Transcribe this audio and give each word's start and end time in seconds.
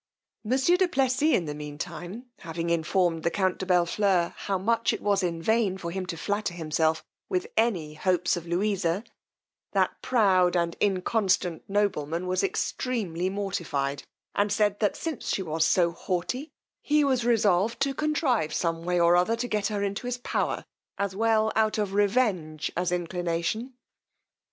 Monsieur 0.43 0.77
du 0.77 0.87
Plessis 0.87 1.31
in 1.35 1.45
the 1.45 1.53
mean 1.53 1.77
time 1.77 2.25
having 2.39 2.71
informed 2.71 3.21
the 3.21 3.29
count 3.29 3.59
de 3.59 3.67
Bellfleur, 3.67 4.33
how 4.35 4.57
much 4.57 4.93
it 4.93 4.99
was 4.99 5.21
in 5.21 5.43
vain 5.43 5.77
for 5.77 5.91
him 5.91 6.07
to 6.07 6.17
flatter 6.17 6.55
himself 6.55 7.03
with 7.29 7.45
any 7.55 7.93
hopes 7.93 8.35
of 8.35 8.47
Louisa, 8.47 9.03
that 9.73 10.01
proud 10.01 10.55
and 10.57 10.75
inconstant 10.79 11.61
nobleman 11.67 12.25
was 12.25 12.41
extremely 12.41 13.29
mortified, 13.29 14.01
and 14.33 14.51
said, 14.51 14.79
that 14.79 14.97
since 14.97 15.29
she 15.31 15.43
was 15.43 15.63
so 15.67 15.91
haughty, 15.91 16.49
he 16.81 17.03
was 17.03 17.23
resolved 17.23 17.79
to 17.81 17.93
contrive 17.93 18.51
some 18.55 18.83
way 18.83 18.99
or 18.99 19.15
other 19.15 19.35
to 19.35 19.47
get 19.47 19.67
her 19.67 19.83
into 19.83 20.07
his 20.07 20.17
power, 20.17 20.65
as 20.97 21.15
well 21.15 21.51
out 21.55 21.77
of 21.77 21.93
revenge 21.93 22.71
as 22.75 22.91
inclination. 22.91 23.75